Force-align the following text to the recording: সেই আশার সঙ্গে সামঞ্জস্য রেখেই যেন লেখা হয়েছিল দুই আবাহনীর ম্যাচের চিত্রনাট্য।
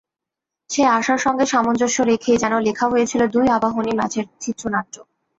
সেই 0.69 0.87
আশার 0.91 1.19
সঙ্গে 1.19 1.45
সামঞ্জস্য 1.45 1.97
রেখেই 2.03 2.37
যেন 2.37 2.53
লেখা 2.67 2.85
হয়েছিল 2.87 3.21
দুই 3.35 3.47
আবাহনীর 3.57 3.97
ম্যাচের 3.99 4.25
চিত্রনাট্য। 4.39 4.95